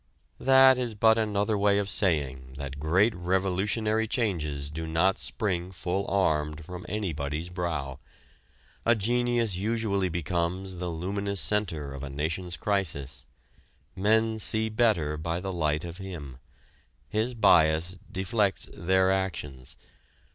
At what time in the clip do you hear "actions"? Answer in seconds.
19.11-19.77